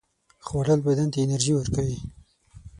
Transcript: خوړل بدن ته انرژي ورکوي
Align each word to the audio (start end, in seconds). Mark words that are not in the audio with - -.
خوړل 0.45 0.79
بدن 0.87 1.07
ته 1.13 1.17
انرژي 1.21 1.53
ورکوي 1.55 1.97